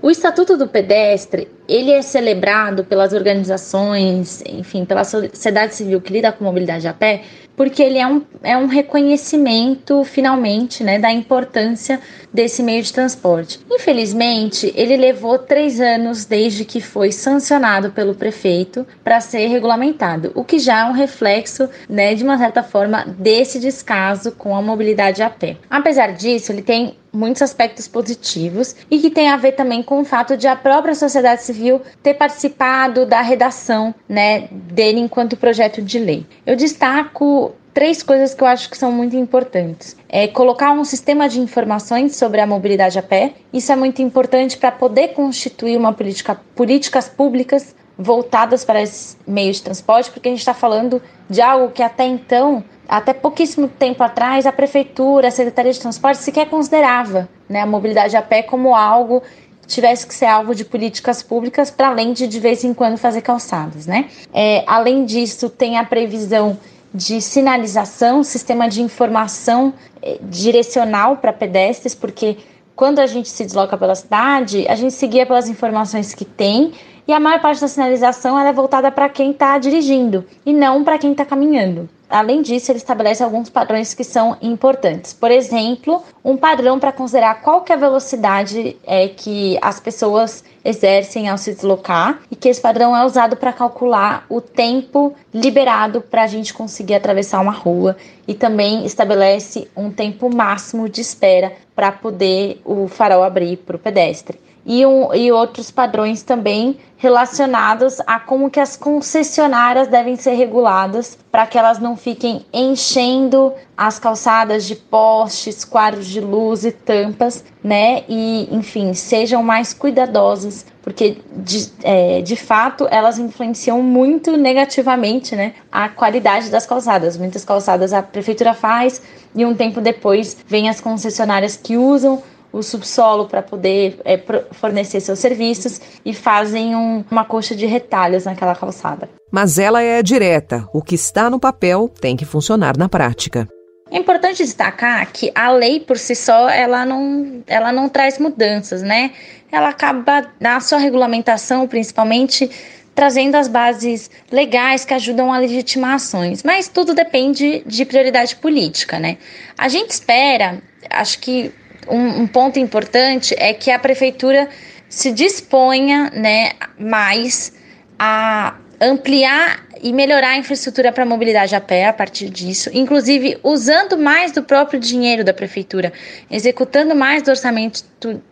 O 0.06 0.11
Estatuto 0.12 0.56
do 0.56 0.69
Pedestre, 0.69 1.49
ele 1.69 1.91
é 1.91 2.00
celebrado 2.00 2.85
pelas 2.85 3.12
organizações, 3.12 4.41
enfim, 4.47 4.85
pela 4.85 5.03
sociedade 5.03 5.75
civil 5.75 6.00
que 6.00 6.12
lida 6.12 6.31
com 6.31 6.44
mobilidade 6.44 6.87
a 6.87 6.94
pé, 6.94 7.23
porque 7.56 7.82
ele 7.82 7.99
é 7.99 8.06
um, 8.06 8.23
é 8.41 8.56
um 8.56 8.67
reconhecimento, 8.67 10.05
finalmente, 10.05 10.85
né, 10.85 10.97
da 10.97 11.11
importância 11.11 12.00
desse 12.32 12.62
meio 12.62 12.85
de 12.85 12.93
transporte. 12.93 13.58
Infelizmente, 13.69 14.73
ele 14.76 14.97
levou 14.97 15.41
três 15.41 15.81
anos 15.81 16.25
desde 16.25 16.64
que 16.64 16.81
foi 16.81 17.11
sancionado 17.11 17.91
pelo 17.91 18.14
prefeito 18.14 18.87
para 19.02 19.20
ser 19.20 19.49
regulamentado, 19.49 20.31
o 20.37 20.44
que 20.44 20.61
já 20.61 20.82
é 20.82 20.85
um 20.85 20.93
reflexo, 20.93 21.69
né, 21.88 22.14
de 22.14 22.23
uma 22.23 22.38
certa 22.38 22.62
forma, 22.62 23.05
desse 23.19 23.59
descaso 23.59 24.31
com 24.31 24.55
a 24.55 24.62
mobilidade 24.62 25.20
a 25.20 25.31
pé. 25.31 25.56
Apesar 25.69 26.12
disso, 26.12 26.52
ele 26.52 26.62
tem 26.62 26.94
muitos 27.16 27.42
aspectos 27.42 27.88
positivos 27.88 28.76
e 28.90 28.98
que 28.98 29.10
tem 29.10 29.28
a 29.28 29.36
ver 29.36 29.52
também 29.52 29.82
com 29.82 30.00
o 30.00 30.04
fato 30.04 30.36
de 30.36 30.46
a 30.46 30.54
própria 30.54 30.94
sociedade 30.94 31.42
civil 31.42 31.80
ter 32.02 32.14
participado 32.14 33.06
da 33.06 33.22
redação, 33.22 33.94
né, 34.08 34.48
dele 34.50 35.00
enquanto 35.00 35.36
projeto 35.36 35.80
de 35.82 35.98
lei. 35.98 36.26
Eu 36.44 36.54
destaco 36.54 37.54
três 37.72 38.02
coisas 38.02 38.32
que 38.32 38.42
eu 38.42 38.46
acho 38.46 38.70
que 38.70 38.78
são 38.78 38.90
muito 38.90 39.16
importantes. 39.16 39.96
É 40.08 40.26
colocar 40.26 40.72
um 40.72 40.84
sistema 40.84 41.28
de 41.28 41.40
informações 41.40 42.16
sobre 42.16 42.40
a 42.40 42.46
mobilidade 42.46 42.98
a 42.98 43.02
pé. 43.02 43.34
Isso 43.52 43.70
é 43.70 43.76
muito 43.76 44.00
importante 44.00 44.56
para 44.56 44.72
poder 44.72 45.08
constituir 45.08 45.76
uma 45.76 45.92
política, 45.92 46.40
políticas 46.54 47.06
públicas 47.06 47.74
voltadas 47.98 48.64
para 48.64 48.82
esses 48.82 49.16
meios 49.26 49.56
de 49.56 49.62
transporte, 49.62 50.10
porque 50.10 50.28
a 50.28 50.32
gente 50.32 50.40
está 50.40 50.54
falando 50.54 51.02
de 51.28 51.40
algo 51.40 51.70
que 51.70 51.82
até 51.82 52.04
então 52.04 52.62
até 52.88 53.12
pouquíssimo 53.12 53.69
tempo 53.69 54.02
atrás, 54.02 54.46
a 54.46 54.52
prefeitura, 54.52 55.28
a 55.28 55.31
Secretaria 55.31 55.72
de 55.72 55.81
Transporte 55.81 56.19
sequer 56.19 56.48
considerava 56.48 57.28
né, 57.48 57.60
a 57.60 57.66
mobilidade 57.66 58.16
a 58.16 58.22
pé 58.22 58.43
como 58.43 58.75
algo 58.75 59.22
que 59.62 59.69
tivesse 59.69 60.06
que 60.06 60.14
ser 60.14 60.26
alvo 60.26 60.54
de 60.54 60.64
políticas 60.64 61.22
públicas, 61.22 61.70
para 61.70 61.88
além 61.88 62.12
de 62.12 62.26
de 62.26 62.38
vez 62.38 62.62
em 62.62 62.72
quando 62.72 62.96
fazer 62.96 63.22
calçadas. 63.22 63.87
Né? 63.87 64.08
É, 64.32 64.62
além 64.66 65.04
disso, 65.04 65.50
tem 65.50 65.76
a 65.78 65.84
previsão 65.84 66.56
de 66.94 67.20
sinalização, 67.20 68.22
sistema 68.22 68.69
de 68.69 68.81
informação 68.81 69.75
é, 70.00 70.19
direcional 70.22 71.16
para 71.16 71.32
pedestres, 71.32 71.94
porque 71.94 72.37
quando 72.76 73.00
a 73.00 73.06
gente 73.06 73.28
se 73.28 73.44
desloca 73.44 73.76
pela 73.76 73.94
cidade, 73.94 74.66
a 74.69 74.76
gente 74.76 74.94
seguia 74.94 75.26
pelas 75.26 75.49
informações 75.49 76.14
que 76.14 76.25
tem 76.25 76.72
e 77.06 77.12
a 77.12 77.20
maior 77.20 77.41
parte 77.41 77.61
da 77.61 77.69
sinalização 77.69 78.38
é 78.38 78.53
voltada 78.53 78.91
para 78.91 79.08
quem 79.08 79.31
está 79.31 79.56
dirigindo 79.58 80.25
e 80.44 80.53
não 80.53 80.82
para 80.82 80.99
quem 80.99 81.12
está 81.12 81.25
caminhando. 81.25 81.88
Além 82.08 82.41
disso, 82.41 82.70
ele 82.70 82.79
estabelece 82.79 83.23
alguns 83.23 83.50
padrões 83.50 83.93
que 83.93 84.05
são 84.05 84.37
importantes. 84.41 85.12
Por 85.12 85.31
exemplo, 85.31 86.05
um 86.25 86.37
padrão 86.37 86.79
para 86.79 86.93
considerar 86.93 87.42
qual 87.42 87.62
que 87.62 87.73
é 87.73 87.75
a 87.75 87.78
velocidade 87.78 88.76
é, 88.87 89.09
que 89.09 89.59
as 89.61 89.80
pessoas 89.80 90.45
exercem 90.64 91.28
ao 91.28 91.37
se 91.37 91.52
deslocar 91.52 92.21
e 92.30 92.37
que 92.37 92.49
esse 92.49 92.61
padrão 92.61 92.97
é 92.97 93.04
usado 93.04 93.37
para 93.37 93.52
calcular 93.52 94.25
o 94.28 94.40
tempo 94.40 95.14
liberado 95.35 96.00
para 96.00 96.23
a 96.23 96.26
gente 96.28 96.54
conseguir 96.54 96.95
atravessar 96.95 97.40
uma 97.40 97.52
rua 97.52 97.97
e 98.26 98.35
também 98.35 98.87
estabelece 98.87 99.69
um 99.76 99.90
tempo 99.90 100.33
máximo 100.33 100.88
de 100.88 101.00
espera 101.00 101.52
para 101.75 101.90
poder 101.90 102.61
o 102.64 102.87
farol 102.87 103.25
abrir 103.25 103.57
para 103.59 103.76
o 103.76 103.80
pedestre 103.80 104.46
e, 104.66 104.85
um, 104.85 105.14
e 105.14 105.30
outros 105.30 105.70
padrões 105.70 106.23
também 106.23 106.76
relacionados 106.99 108.00
a 108.06 108.18
como 108.18 108.50
que 108.50 108.58
as 108.58 108.76
concessionárias 108.76 109.87
devem 109.87 110.16
ser 110.16 110.32
reguladas 110.32 111.16
para 111.30 111.46
que 111.46 111.56
elas 111.56 111.78
não 111.78 111.94
fiquem 111.96 112.44
enchendo 112.52 113.52
as 113.76 113.99
calçadas 113.99 114.66
de 114.66 114.75
postes, 114.75 115.64
quadros 115.64 116.06
de 116.06 116.20
luz 116.20 116.64
e 116.64 116.73
tampas, 116.73 117.44
né? 117.62 118.02
E, 118.08 118.49
enfim, 118.50 118.94
sejam 118.94 119.42
mais 119.42 119.75
cuidadosas, 119.75 120.64
porque 120.82 121.18
de, 121.37 121.70
é, 121.82 122.23
de 122.23 122.35
fato 122.35 122.88
elas 122.90 123.18
influenciam 123.18 123.82
muito 123.82 124.35
negativamente, 124.37 125.37
né? 125.37 125.52
A 125.70 125.90
qualidade 125.90 126.49
das 126.49 126.66
calçadas. 126.66 127.18
Muitas 127.18 127.44
calçadas 127.44 127.92
a 127.92 128.02
prefeitura 128.02 128.54
faz 128.54 129.02
e 129.35 129.44
um 129.44 129.54
tempo 129.54 129.82
depois 129.82 130.38
vem 130.49 130.70
as 130.70 130.80
concessionárias 130.80 131.56
que 131.56 131.76
usam 131.76 132.23
o 132.53 132.62
subsolo 132.62 133.26
para 133.26 133.43
poder 133.43 133.99
é, 134.05 134.21
fornecer 134.53 135.00
seus 135.00 135.19
serviços 135.19 135.81
e 136.05 136.15
fazem 136.15 136.75
um, 136.75 137.05
uma 137.11 137.25
coxa 137.25 137.55
de 137.55 137.67
retalhos 137.67 138.25
naquela 138.25 138.55
calçada. 138.55 139.09
Mas 139.31 139.59
ela 139.59 139.83
é 139.83 140.03
direta. 140.03 140.67
O 140.73 140.83
que 140.83 140.95
está 140.95 141.29
no 141.29 141.41
papel 141.41 141.91
tem 142.00 142.17
que 142.17 142.25
funcionar 142.25 142.76
na 142.76 142.88
prática. 142.88 143.49
É 143.91 143.99
importante 143.99 144.38
destacar 144.38 145.12
que 145.12 145.31
a 145.35 145.50
lei 145.53 145.79
por 145.79 145.97
si 145.97 146.15
só 146.17 146.49
ela 146.49 146.85
não, 146.85 147.43
ela 147.47 147.73
não 147.73 147.88
traz 147.88 148.19
mudanças, 148.19 148.83
né? 148.83 149.12
Ela 149.50 149.69
acaba 149.69 150.26
na 150.41 150.59
sua 150.59 150.79
regulamentação, 150.79 151.69
principalmente 151.69 152.50
trazendo 152.97 153.37
as 153.37 153.47
bases 153.47 154.11
legais 154.33 154.85
que 154.85 154.95
ajudam 154.95 155.31
a 155.31 155.38
legitimar 155.38 155.95
ações, 155.95 156.43
mas 156.43 156.67
tudo 156.67 156.95
depende 156.95 157.62
de 157.67 157.85
prioridade 157.85 158.35
política, 158.37 158.99
né? 158.99 159.19
A 159.57 159.69
gente 159.69 159.91
espera, 159.91 160.62
acho 160.91 161.19
que 161.19 161.53
um, 161.88 162.23
um 162.23 162.26
ponto 162.26 162.59
importante 162.59 163.35
é 163.38 163.52
que 163.52 163.71
a 163.71 163.78
prefeitura 163.78 164.49
se 164.88 165.12
disponha 165.12 166.11
né, 166.14 166.52
mais 166.78 167.52
a 167.99 168.57
ampliar 168.81 169.64
e 169.83 169.93
melhorar 169.93 170.31
a 170.31 170.37
infraestrutura 170.37 170.93
para 170.93 171.05
mobilidade 171.05 171.55
a 171.55 171.61
pé 171.61 171.87
a 171.87 171.93
partir 171.93 172.28
disso, 172.28 172.71
inclusive 172.73 173.38
usando 173.43 173.97
mais 173.97 174.33
do 174.33 174.43
próprio 174.43 174.81
dinheiro 174.81 175.25
da 175.25 175.33
prefeitura, 175.33 175.93
executando 176.31 176.95
mais 176.95 177.23
do 177.23 177.31
orçamento 177.31 177.85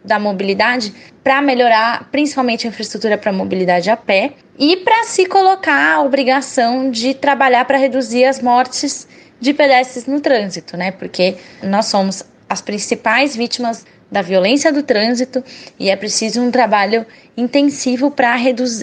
da 0.05 0.19
mobilidade 0.19 0.93
para 1.23 1.41
melhorar 1.41 2.09
principalmente 2.11 2.67
a 2.67 2.71
infraestrutura 2.71 3.17
para 3.17 3.33
mobilidade 3.33 3.91
a 3.91 3.97
pé 3.97 4.33
e 4.59 4.77
para 4.79 5.05
se 5.05 5.27
colocar 5.27 5.95
a 5.95 6.03
obrigação 6.03 6.91
de 6.91 7.15
trabalhar 7.15 7.65
para 7.65 7.79
reduzir 7.79 8.25
as 8.25 8.41
mortes 8.41 9.07
de 9.41 9.53
pedestres 9.53 10.07
no 10.07 10.21
trânsito, 10.21 10.77
né? 10.77 10.91
Porque 10.91 11.37
nós 11.63 11.87
somos 11.87 12.25
as 12.55 12.63
principais 12.63 13.37
vítimas 13.37 13.85
da 14.11 14.23
violência 14.23 14.73
do 14.73 14.83
trânsito 14.83 15.43
e 15.79 15.91
é 15.91 15.97
preciso 15.97 16.41
um 16.41 16.51
trabalho 16.51 17.05
intensivo 17.37 18.11
para 18.11 18.37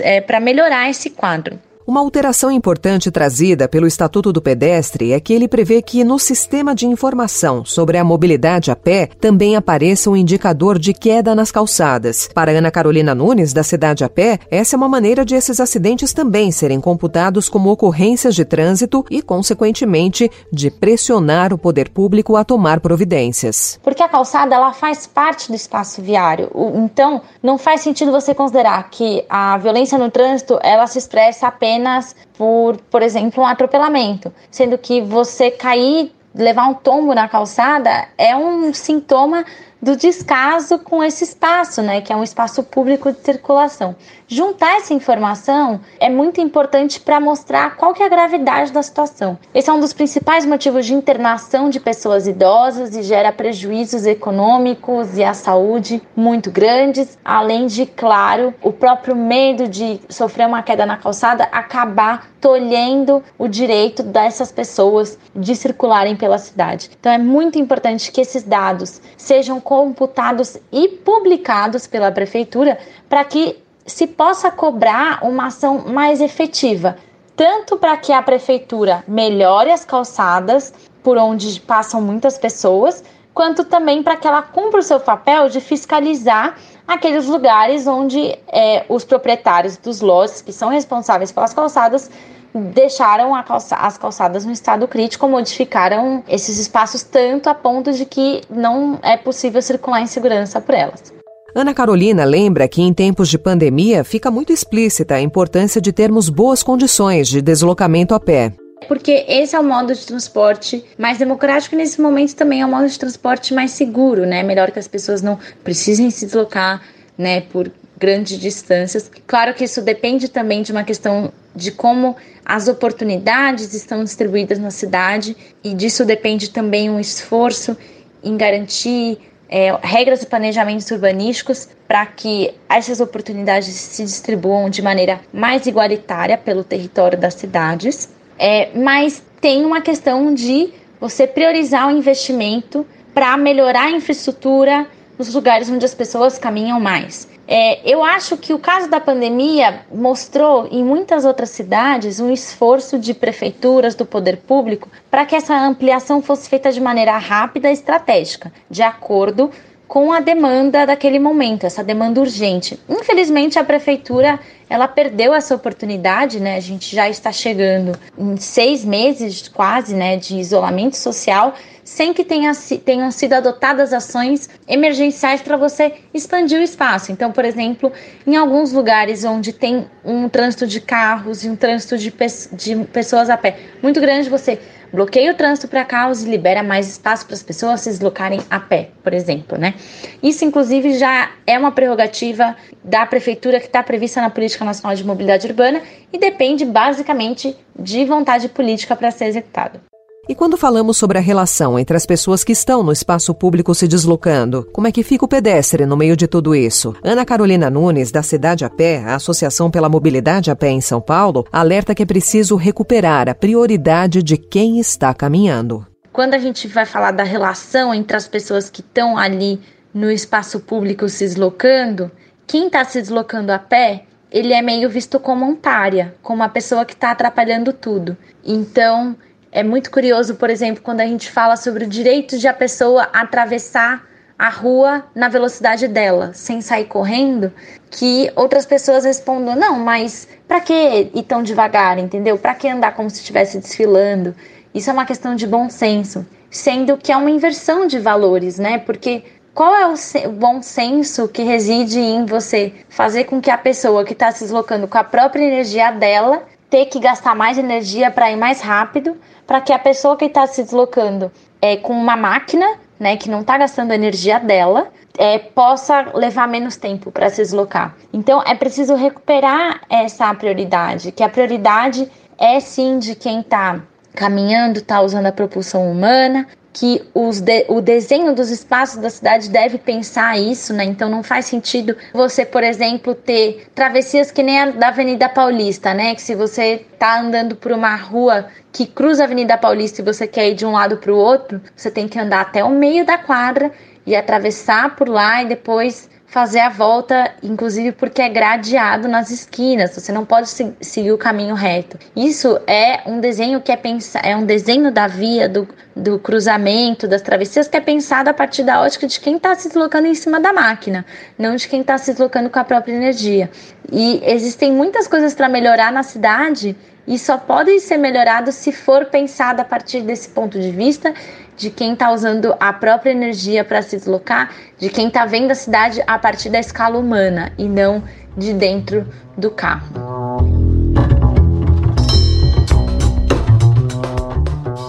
é, 0.04 0.40
melhorar 0.42 0.90
esse 0.90 1.10
quadro. 1.10 1.58
Uma 1.86 2.00
alteração 2.00 2.52
importante 2.52 3.10
trazida 3.10 3.68
pelo 3.68 3.88
Estatuto 3.88 4.32
do 4.32 4.42
Pedestre 4.42 5.14
é 5.14 5.20
que 5.20 5.34
ele 5.34 5.48
prevê 5.48 5.82
que 5.82 6.04
no 6.04 6.20
sistema 6.20 6.76
de 6.76 6.86
informação 6.86 7.66
sobre 7.66 7.98
a 7.98 8.04
mobilidade 8.04 8.70
a 8.70 8.76
pé 8.76 9.08
também 9.20 9.56
apareça 9.56 10.10
um 10.10 10.16
indicador 10.16 10.78
de 10.78 10.94
queda 10.94 11.34
nas 11.34 11.52
calçadas. 11.52 12.30
Para 12.36 12.52
Ana 12.52 12.70
Carolina 12.70 13.16
Nunes, 13.16 13.52
da 13.52 13.64
Cidade 13.64 14.04
a 14.04 14.10
Pé, 14.10 14.38
essa 14.52 14.76
é 14.76 14.78
uma 14.78 14.88
maneira 14.88 15.26
de 15.26 15.34
esses 15.34 15.60
acidentes 15.60 16.14
também 16.14 16.52
serem 16.52 16.80
computados 16.80 17.50
como 17.50 17.72
ocorrências 17.72 18.36
de 18.36 18.46
trânsito 18.46 19.04
e, 19.10 19.22
consequentemente, 19.22 20.30
de 20.54 20.70
pressionar 20.70 21.52
o 21.52 21.58
poder 21.58 21.90
público 21.90 22.36
a 22.36 22.44
tomar 22.44 22.80
providências. 22.80 23.80
Porque 23.82 24.04
a 24.04 24.08
calçada 24.08 24.54
ela 24.54 24.72
faz 24.72 25.08
parte 25.08 25.50
do 25.50 25.56
espaço 25.56 26.00
viário. 26.02 26.52
Então, 26.76 27.24
não 27.42 27.58
faz 27.58 27.82
sentido 27.82 28.12
você 28.12 28.36
considerar 28.36 28.88
que 28.92 29.26
a 29.28 29.58
violência 29.58 29.98
no 29.98 30.12
trânsito 30.12 30.60
ela 30.62 30.86
se 30.86 31.00
expressa 31.00 31.48
apenas 31.48 31.71
apenas 31.72 32.16
por, 32.38 32.78
por 32.90 33.02
exemplo, 33.02 33.44
um 33.44 33.48
atropelamento, 33.48 34.34
sendo 34.50 34.78
que 34.78 35.02
você 35.02 35.50
cair, 35.50 36.12
levar 36.34 36.68
um 36.68 36.74
tombo 36.74 37.14
na 37.14 37.28
calçada 37.28 38.08
é 38.18 38.36
um 38.36 38.74
sintoma 38.74 39.46
do 39.82 39.96
descaso 39.96 40.78
com 40.80 41.04
esse 41.04 41.24
espaço, 41.24 41.82
né, 41.82 42.02
que 42.02 42.14
é 42.14 42.16
um 42.16 42.24
espaço 42.24 42.64
público 42.64 43.12
de 43.12 43.20
circulação. 43.20 43.96
Juntar 44.28 44.78
essa 44.78 44.94
informação 44.94 45.82
é 46.00 46.10
muito 46.10 46.40
importante 46.40 47.00
para 47.00 47.20
mostrar 47.20 47.76
qual 47.76 47.94
que 47.94 48.04
é 48.04 48.06
a 48.06 48.10
gravidade 48.10 48.72
da 48.72 48.82
situação. 48.84 49.38
Esse 49.54 49.70
é 49.70 49.74
um 49.74 49.80
dos 49.80 49.92
principais 49.92 50.46
motivos 50.46 50.86
de 50.86 50.94
internação 50.94 51.70
de 51.70 51.80
pessoas 51.80 52.28
idosas 52.28 52.96
e 52.96 53.04
gera 53.04 53.32
prejuízos 53.34 54.06
econômicos 54.06 55.18
e 55.18 55.24
à 55.24 55.34
saúde 55.34 56.02
muito 56.16 56.52
grandes, 56.52 57.18
além 57.26 57.68
de, 57.68 57.86
claro, 57.86 58.54
o 58.62 58.72
próprio 58.72 59.16
medo 59.16 59.68
de 59.68 60.00
sofrer 60.08 60.48
uma 60.48 60.64
queda 60.64 60.86
na 60.86 60.98
calçada 60.98 61.50
acabar 61.52 62.30
tolhendo 62.40 63.24
o 63.38 63.48
direito 63.48 64.02
dessas 64.02 64.52
pessoas 64.52 65.18
de 65.36 65.56
circularem 65.56 66.16
pela 66.16 66.40
cidade. 66.40 66.90
Então 67.00 67.12
é 67.12 67.18
muito 67.18 67.60
importante 67.60 68.12
que 68.12 68.20
esses 68.20 68.44
dados 68.44 69.00
sejam 69.16 69.60
computados 69.72 70.58
e 70.70 70.90
publicados 70.90 71.88
pela 71.88 72.12
prefeitura 72.12 72.78
para 73.08 73.24
que 73.24 73.58
se 73.86 74.06
possa 74.06 74.52
cobrar 74.52 75.24
uma 75.24 75.46
ação 75.46 75.86
mais 75.88 76.20
efetiva, 76.20 76.98
tanto 77.38 77.78
para 77.78 77.96
que 77.96 78.12
a 78.12 78.22
prefeitura 78.22 79.02
melhore 79.08 79.72
as 79.72 79.86
calçadas 79.86 80.74
por 81.02 81.18
onde 81.18 81.58
passam 81.62 82.02
muitas 82.02 82.38
pessoas, 82.38 83.02
quanto 83.34 83.64
também 83.64 84.04
para 84.04 84.18
que 84.18 84.28
ela 84.28 84.42
cumpra 84.42 84.82
o 84.82 84.84
seu 84.84 85.00
papel 85.00 85.48
de 85.48 85.62
fiscalizar 85.62 86.58
aqueles 86.86 87.28
lugares 87.28 87.88
onde 87.88 88.38
é, 88.50 88.86
os 88.90 89.06
proprietários 89.06 89.78
dos 89.78 90.02
lotes 90.02 90.42
que 90.42 90.52
são 90.52 90.68
responsáveis 90.68 91.32
pelas 91.32 91.54
calçadas 91.54 92.12
deixaram 92.54 93.42
calça 93.44 93.76
as 93.76 93.98
calçadas 93.98 94.46
no 94.46 94.52
estado 94.52 94.88
crítico, 94.88 95.28
modificaram 95.28 96.24
esses 96.28 96.58
espaços 96.60 97.04
tanto 97.04 97.50
a 97.50 97.54
ponto 97.54 97.92
de 97.92 98.06
que 98.06 98.42
não 98.50 99.00
é 99.02 99.18
possível 99.18 99.62
circular 99.62 100.02
em 100.02 100.08
segurança 100.08 100.60
por 100.62 100.76
elas. 100.76 101.14
Ana 101.54 101.74
Carolina 101.74 102.24
lembra 102.24 102.68
que 102.68 102.82
em 102.82 102.94
tempos 102.94 103.28
de 103.28 103.38
pandemia 103.38 104.04
fica 104.04 104.32
muito 104.32 104.54
explícita 104.54 105.16
a 105.16 105.22
importância 105.22 105.82
de 105.82 105.92
termos 105.92 106.30
boas 106.30 106.64
condições 106.64 107.28
de 107.28 107.42
deslocamento 107.42 108.14
a 108.14 108.20
pé. 108.20 108.54
Porque 108.88 109.26
esse 109.28 109.56
é 109.56 109.60
o 109.60 109.64
modo 109.64 109.94
de 109.94 110.06
transporte 110.06 110.84
mais 110.98 111.18
democrático 111.18 111.76
e 111.76 111.78
nesse 111.78 112.02
momento 112.02 112.36
também 112.36 112.62
é 112.62 112.66
o 112.66 112.70
modo 112.70 112.88
de 112.88 112.98
transporte 112.98 113.54
mais 113.54 113.72
seguro, 113.72 114.26
né? 114.26 114.44
Melhor 114.44 114.72
que 114.72 114.80
as 114.80 114.88
pessoas 114.88 115.22
não 115.22 115.38
precisem 115.64 116.10
se 116.10 116.26
deslocar, 116.26 116.82
né, 117.18 117.42
por 117.42 117.70
grandes 118.02 118.40
distâncias. 118.40 119.10
Claro 119.28 119.54
que 119.54 119.64
isso 119.64 119.80
depende 119.80 120.28
também 120.28 120.64
de 120.64 120.72
uma 120.72 120.84
questão 120.84 121.32
de 121.56 121.72
como 121.72 122.16
as 122.44 122.68
oportunidades 122.68 123.76
estão 123.76 124.04
distribuídas 124.04 124.58
na 124.58 124.72
cidade 124.72 125.38
e 125.64 125.76
disso 125.76 126.04
depende 126.04 126.50
também 126.50 126.90
um 126.90 127.00
esforço 127.00 127.78
em 128.24 128.36
garantir 128.36 129.20
é, 129.48 129.78
regras 129.84 130.24
e 130.24 130.26
planejamentos 130.26 130.90
urbanísticos 130.90 131.70
para 131.88 132.06
que 132.08 132.52
essas 132.68 133.00
oportunidades 133.00 133.74
se 133.76 134.04
distribuam 134.04 134.70
de 134.70 134.82
maneira 134.82 135.22
mais 135.32 135.68
igualitária 135.68 136.38
pelo 136.38 136.64
território 136.64 137.20
das 137.20 137.36
cidades. 137.36 138.10
É, 138.40 138.70
mas 138.76 139.22
tem 139.40 139.64
uma 139.64 139.82
questão 139.82 140.34
de 140.34 140.74
você 141.00 141.28
priorizar 141.28 141.88
o 141.88 141.92
investimento 141.92 142.88
para 143.14 143.38
melhorar 143.38 143.86
a 143.86 143.92
infraestrutura 143.92 144.88
nos 145.20 145.34
lugares 145.34 145.70
onde 145.70 145.86
as 145.86 145.94
pessoas 145.94 146.40
caminham 146.40 146.80
mais. 146.80 147.28
É, 147.48 147.82
eu 147.90 148.04
acho 148.04 148.38
que 148.38 148.54
o 148.54 148.60
caso 148.60 148.90
da 148.90 149.00
pandemia 149.00 149.82
mostrou 149.92 150.68
em 150.72 150.84
muitas 150.84 151.26
outras 151.26 151.50
cidades 151.50 152.20
um 152.20 152.32
esforço 152.32 152.98
de 152.98 153.14
prefeituras, 153.14 153.96
do 153.96 154.06
poder 154.06 154.38
público, 154.38 154.90
para 155.10 155.26
que 155.26 155.36
essa 155.36 155.56
ampliação 155.56 156.22
fosse 156.22 156.48
feita 156.48 156.72
de 156.72 156.80
maneira 156.80 157.18
rápida 157.18 157.70
e 157.70 157.74
estratégica, 157.74 158.54
de 158.70 158.82
acordo 158.82 159.50
com 159.50 159.71
a 160.14 160.22
demanda 160.22 160.86
daquele 160.86 161.20
momento, 161.20 161.66
essa 161.66 161.84
demanda 161.84 162.22
urgente. 162.22 162.80
Infelizmente, 162.88 163.60
a 163.60 163.64
prefeitura 163.64 164.40
ela 164.70 164.88
perdeu 164.88 165.34
essa 165.34 165.54
oportunidade, 165.54 166.40
né? 166.40 166.56
A 166.56 166.62
gente 166.62 166.96
já 166.96 167.10
está 167.10 167.30
chegando 167.30 168.00
em 168.18 168.38
seis 168.38 168.86
meses 168.86 169.50
quase, 169.50 169.94
né, 169.94 170.16
de 170.16 170.38
isolamento 170.38 170.96
social 170.96 171.56
sem 171.84 172.14
que 172.14 172.24
tenha, 172.24 172.54
tenham 172.86 173.12
sido 173.12 173.34
adotadas 173.34 173.92
ações 173.92 174.50
emergenciais 174.66 175.42
para 175.42 175.58
você 175.58 175.96
expandir 176.14 176.60
o 176.60 176.64
espaço. 176.64 177.12
Então, 177.12 177.32
por 177.34 177.44
exemplo, 177.44 177.92
em 178.26 178.38
alguns 178.38 178.72
lugares 178.72 179.26
onde 179.26 179.52
tem 179.52 179.86
um 180.06 180.30
trânsito 180.30 180.66
de 180.66 180.80
carros 180.80 181.44
e 181.44 181.50
um 181.50 181.56
trânsito 181.56 181.98
de, 181.98 182.10
pe 182.10 182.28
de 182.54 182.76
pessoas 182.94 183.30
a 183.30 183.36
pé 183.36 183.58
muito 183.82 184.00
grande, 184.00 184.30
você 184.30 184.58
bloqueia 184.92 185.32
o 185.32 185.36
trânsito 185.36 185.68
para 185.68 185.86
carros 185.86 186.24
e 186.24 186.30
libera 186.30 186.64
mais 186.64 186.88
espaço 186.88 187.26
para 187.26 187.36
as 187.36 187.44
pessoas 187.44 187.82
se 187.82 187.90
deslocarem 187.90 188.42
a 188.50 188.60
pé, 188.60 188.90
por 189.04 189.14
exemplo, 189.14 189.58
né? 189.58 189.74
Isso, 190.22 190.44
inclusive, 190.46 190.98
já 190.98 191.32
é 191.46 191.58
uma 191.58 191.72
prerrogativa 191.72 192.56
da 192.84 193.06
prefeitura 193.06 193.60
que 193.60 193.68
está 193.68 193.84
prevista 193.84 194.22
na 194.22 194.30
Política 194.30 194.66
Nacional 194.66 194.96
de 194.96 195.04
Mobilidade 195.04 195.48
Urbana 195.48 195.82
e 196.12 196.18
depende 196.18 196.66
basicamente 196.66 197.56
de 197.78 198.06
vontade 198.06 198.50
política 198.50 198.96
para 198.96 199.12
ser 199.12 199.26
executado. 199.26 199.91
E 200.30 200.36
quando 200.36 200.56
falamos 200.56 200.98
sobre 200.98 201.18
a 201.18 201.22
relação 201.22 201.80
entre 201.80 201.98
as 201.98 202.06
pessoas 202.06 202.44
que 202.44 202.52
estão 202.52 202.84
no 202.84 202.92
espaço 202.92 203.34
público 203.34 203.74
se 203.74 203.88
deslocando, 203.88 204.70
como 204.72 204.86
é 204.88 204.92
que 204.92 205.02
fica 205.02 205.26
o 205.26 205.28
pedestre 205.28 205.84
no 205.86 205.98
meio 205.98 206.16
de 206.16 206.28
tudo 206.28 206.54
isso? 206.54 206.96
Ana 207.04 207.26
Carolina 207.26 207.72
Nunes, 207.72 208.12
da 208.12 208.22
Cidade 208.22 208.64
a 208.64 208.70
Pé, 208.70 209.04
a 209.04 209.16
Associação 209.16 209.72
pela 209.72 209.90
Mobilidade 209.90 210.52
a 210.52 210.56
Pé 210.56 210.70
em 210.70 210.80
São 210.80 211.02
Paulo, 211.02 211.48
alerta 211.52 211.96
que 211.96 212.04
é 212.04 212.06
preciso 212.06 212.56
recuperar 212.56 213.28
a 213.30 213.36
prioridade 213.36 214.22
de 214.22 214.38
quem 214.38 214.80
está 214.80 215.12
caminhando. 215.12 215.88
Quando 216.14 216.36
a 216.36 216.40
gente 216.40 216.68
vai 216.68 216.86
falar 216.86 217.12
da 217.12 217.24
relação 217.24 217.92
entre 217.92 218.16
as 218.16 218.28
pessoas 218.28 218.70
que 218.70 218.82
estão 218.82 219.18
ali 219.18 219.60
no 219.92 220.12
espaço 220.12 220.60
público 220.60 221.10
se 221.10 221.26
deslocando, 221.26 222.12
quem 222.46 222.68
está 222.68 222.86
se 222.86 223.02
deslocando 223.02 223.52
a 223.52 223.58
pé, 223.58 224.04
ele 224.32 224.54
é 224.54 224.62
meio 224.62 224.88
visto 224.88 225.20
como 225.20 225.46
um 225.46 225.56
pária, 225.56 226.14
como 226.22 226.42
uma 226.42 226.50
pessoa 226.50 226.86
que 226.86 226.94
está 226.94 227.12
atrapalhando 227.12 227.74
tudo. 227.74 228.16
Então, 228.46 229.16
é 229.52 229.64
muito 229.64 229.92
curioso, 229.92 230.36
por 230.36 230.50
exemplo, 230.50 230.82
quando 230.82 231.02
a 231.02 231.06
gente 231.06 231.30
fala 231.30 231.58
sobre 231.58 231.84
o 231.84 231.88
direito 231.88 232.38
de 232.38 232.48
a 232.48 232.54
pessoa 232.54 233.10
atravessar 233.12 234.08
a 234.40 234.50
rua 234.50 235.06
na 235.14 235.28
velocidade 235.28 235.88
dela, 235.88 236.32
sem 236.34 236.62
sair 236.62 236.86
correndo, 236.86 237.52
que 237.92 238.32
outras 238.36 238.66
pessoas 238.66 239.04
respondam: 239.04 239.56
não, 239.56 239.78
mas 239.78 240.28
para 240.48 240.62
que 240.62 241.12
ir 241.14 241.24
tão 241.24 241.44
devagar, 241.44 242.00
entendeu? 242.00 242.38
Para 242.38 242.56
que 242.56 242.68
andar 242.68 242.96
como 242.96 243.10
se 243.10 243.18
estivesse 243.18 243.60
desfilando? 243.60 244.34
Isso 244.74 244.90
é 244.90 244.94
uma 244.94 245.06
questão 245.06 245.36
de 245.36 245.46
bom 245.46 245.70
senso, 245.70 246.26
sendo 246.50 246.98
que 246.98 247.12
é 247.12 247.18
uma 247.18 247.30
inversão 247.30 247.86
de 247.86 248.00
valores, 248.00 248.58
né? 248.58 248.80
Porque 248.80 249.24
qual 249.54 249.76
é 249.76 249.86
o 249.86 250.32
bom 250.32 250.62
senso 250.62 251.28
que 251.28 251.44
reside 251.44 252.00
em 252.00 252.26
você 252.26 252.74
fazer 252.88 253.26
com 253.26 253.42
que 253.42 253.52
a 253.52 253.58
pessoa 253.58 254.06
que 254.06 254.14
está 254.14 254.32
se 254.32 254.46
deslocando 254.46 254.88
com 254.88 254.98
a 254.98 255.04
própria 255.04 255.44
energia 255.44 255.92
dela 255.92 256.44
ter 256.72 256.86
que 256.86 257.00
gastar 257.00 257.36
mais 257.36 257.58
energia 257.58 258.10
para 258.10 258.32
ir 258.32 258.38
mais 258.38 258.62
rápido, 258.62 259.18
para 259.46 259.60
que 259.60 259.74
a 259.74 259.78
pessoa 259.78 260.16
que 260.16 260.26
está 260.26 260.48
se 260.48 260.64
deslocando 260.64 261.30
é, 261.62 261.76
com 261.76 261.94
uma 261.94 262.16
máquina 262.16 262.66
né, 262.98 263.18
que 263.18 263.30
não 263.30 263.42
está 263.42 263.58
gastando 263.58 263.92
energia 263.92 264.40
dela, 264.40 264.88
é, 265.18 265.38
possa 265.38 266.12
levar 266.14 266.48
menos 266.48 266.78
tempo 266.78 267.12
para 267.12 267.30
se 267.30 267.42
deslocar. 267.42 267.96
Então 268.14 268.42
é 268.46 268.56
preciso 268.56 268.96
recuperar 268.96 269.82
essa 269.90 270.34
prioridade, 270.34 271.12
que 271.12 271.24
a 271.24 271.28
prioridade 271.28 272.10
é 272.38 272.60
sim 272.60 273.00
de 273.00 273.16
quem 273.16 273.42
está 273.42 273.82
caminhando, 274.16 274.80
está 274.80 275.02
usando 275.02 275.26
a 275.26 275.32
propulsão 275.32 275.92
humana, 275.92 276.48
que 276.74 277.02
de, 277.42 277.66
o 277.68 277.82
desenho 277.82 278.34
dos 278.34 278.50
espaços 278.50 278.98
da 278.98 279.10
cidade 279.10 279.50
deve 279.50 279.78
pensar 279.78 280.38
isso, 280.38 280.74
né? 280.74 280.84
Então 280.84 281.10
não 281.10 281.22
faz 281.22 281.46
sentido 281.46 281.96
você, 282.14 282.46
por 282.46 282.64
exemplo, 282.64 283.14
ter 283.14 283.68
travessias 283.76 284.32
que 284.32 284.42
nem 284.42 284.60
a 284.60 284.72
da 284.72 284.88
Avenida 284.88 285.28
Paulista, 285.28 285.94
né? 285.94 286.16
Que 286.16 286.22
se 286.22 286.34
você 286.34 286.86
tá 286.98 287.20
andando 287.20 287.56
por 287.56 287.72
uma 287.72 287.96
rua 287.96 288.48
que 288.72 288.86
cruza 288.86 289.24
a 289.24 289.26
Avenida 289.26 289.58
Paulista 289.58 290.02
e 290.02 290.06
você 290.06 290.26
quer 290.26 290.50
ir 290.50 290.56
de 290.56 290.66
um 290.66 290.72
lado 290.72 290.98
para 290.98 291.12
o 291.12 291.18
outro, 291.18 291.62
você 291.76 291.92
tem 291.92 292.08
que 292.08 292.18
andar 292.18 292.42
até 292.42 292.64
o 292.64 292.70
meio 292.70 293.06
da 293.06 293.18
quadra 293.18 293.72
e 294.06 294.16
atravessar 294.16 294.96
por 294.96 295.10
lá 295.10 295.44
e 295.44 295.48
depois 295.48 296.10
fazer 296.32 296.62
a 296.62 296.70
volta, 296.70 297.30
inclusive 297.44 297.92
porque 297.92 298.22
é 298.22 298.30
gradeado 298.30 299.10
nas 299.10 299.30
esquinas, 299.30 299.94
você 299.94 300.14
não 300.14 300.24
pode 300.24 300.48
se 300.48 300.74
seguir 300.80 301.12
o 301.12 301.18
caminho 301.18 301.54
reto. 301.54 302.00
Isso 302.16 302.58
é 302.66 303.02
um 303.06 303.20
desenho 303.20 303.60
que 303.60 303.70
é 303.70 303.76
pensar, 303.76 304.26
é 304.26 304.34
um 304.34 304.46
desenho 304.46 304.94
da 304.94 305.08
via, 305.08 305.50
do, 305.50 305.68
do 305.94 306.18
cruzamento, 306.18 307.06
das 307.06 307.22
travessias, 307.22 307.68
que 307.68 307.76
é 307.76 307.82
pensado 307.82 308.30
a 308.30 308.34
partir 308.34 308.64
da 308.64 308.80
ótica 308.82 309.08
de 309.08 309.20
quem 309.20 309.36
está 309.36 309.54
se 309.56 309.68
deslocando 309.68 310.08
em 310.08 310.16
cima 310.16 310.40
da 310.40 310.54
máquina, 310.54 311.06
não 311.38 311.58
de 311.58 311.68
quem 311.68 311.82
está 311.82 311.98
se 311.98 312.12
deslocando 312.14 312.50
com 312.50 312.60
a 312.60 312.64
própria 312.64 312.94
energia. 312.94 313.52
E 313.92 314.22
existem 314.24 314.72
muitas 314.72 315.10
coisas 315.10 315.36
para 315.36 315.50
melhorar 315.50 315.92
na 315.92 316.02
cidade 316.02 316.78
e 317.06 317.20
só 317.20 317.38
podem 317.38 317.78
ser 317.78 317.98
melhorados 317.98 318.56
se 318.56 318.72
for 318.72 319.04
pensado 319.08 319.60
a 319.60 319.66
partir 319.66 320.00
desse 320.00 320.30
ponto 320.30 320.58
de 320.58 320.72
vista 320.72 321.14
de 321.62 321.70
quem 321.70 321.94
está 321.94 322.12
usando 322.12 322.56
a 322.60 322.74
própria 322.74 323.12
energia 323.12 323.64
para 323.64 323.84
se 323.84 323.96
deslocar, 323.96 324.50
de 324.80 324.90
quem 324.90 325.08
está 325.08 325.28
vendo 325.28 325.52
a 325.52 325.56
cidade 325.56 326.02
a 326.08 326.18
partir 326.18 326.50
da 326.50 326.60
escala 326.60 326.98
humana 326.98 327.54
e 327.56 327.68
não 327.68 328.04
de 328.36 328.52
dentro 328.52 329.08
do 329.38 329.52
carro. 329.52 330.61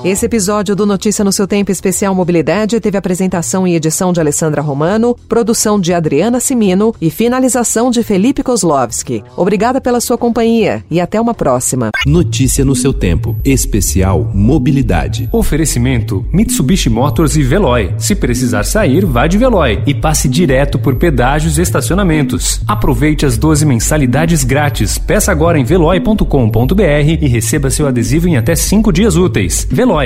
Esse 0.04 0.26
episódio 0.26 0.74
do 0.74 0.84
Notícia 0.84 1.24
no 1.24 1.30
seu 1.30 1.46
Tempo 1.46 1.70
Especial 1.70 2.12
Mobilidade 2.12 2.80
teve 2.80 2.98
apresentação 2.98 3.68
e 3.68 3.76
edição 3.76 4.12
de 4.12 4.18
Alessandra 4.18 4.60
Romano, 4.60 5.16
produção 5.28 5.78
de 5.78 5.94
Adriana 5.94 6.40
Simino 6.40 6.92
e 7.00 7.08
finalização 7.08 7.88
de 7.88 8.02
Felipe 8.02 8.42
Kozlovski. 8.42 9.22
Obrigada 9.36 9.80
pela 9.80 10.00
sua 10.00 10.18
companhia 10.18 10.84
e 10.90 11.00
até 11.00 11.20
uma 11.20 11.32
próxima. 11.32 11.90
Notícia 12.04 12.64
no 12.64 12.74
seu 12.74 12.92
Tempo 12.92 13.36
Especial 13.44 14.28
Mobilidade. 14.34 15.28
Oferecimento 15.30 16.26
Mitsubishi 16.32 16.90
Motors 16.90 17.36
e 17.36 17.42
Veloy. 17.44 17.94
Se 17.96 18.16
precisar 18.16 18.64
sair, 18.64 19.06
vá 19.06 19.28
de 19.28 19.38
Veloy 19.38 19.84
e 19.86 19.94
passe 19.94 20.28
direto 20.28 20.80
por 20.80 20.96
pedágios 20.96 21.58
e 21.58 21.62
estacionamentos. 21.62 22.60
Aproveite 22.66 23.24
as 23.24 23.38
12 23.38 23.64
mensalidades 23.64 24.42
grátis. 24.42 24.98
Peça 24.98 25.30
agora 25.30 25.60
em 25.60 25.64
veloy.com.br 25.64 26.82
e 27.20 27.28
receba 27.28 27.70
seu 27.70 27.86
adesivo 27.86 28.26
em 28.26 28.36
até 28.36 28.56
5 28.56 28.92
dias 28.92 29.14
úteis. 29.14 29.64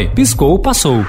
Piscou, 0.09 0.59
passou. 0.59 1.05